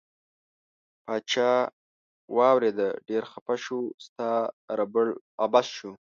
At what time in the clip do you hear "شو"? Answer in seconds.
3.63-3.79, 5.77-5.91